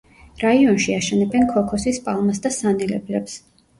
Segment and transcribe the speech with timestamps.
[0.43, 3.37] რაიონში აშენებენ ქოქოსის პალმას და სანელებლებს.